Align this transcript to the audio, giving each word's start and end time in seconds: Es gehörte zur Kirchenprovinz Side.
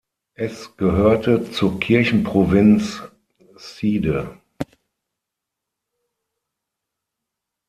Es 0.33 0.75
gehörte 0.77 1.51
zur 1.51 1.79
Kirchenprovinz 1.79 3.03
Side. 3.55 4.35